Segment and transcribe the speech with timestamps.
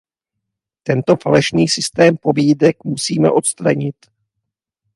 [0.83, 3.95] Tento falešný systém pobídek musíme odstranit.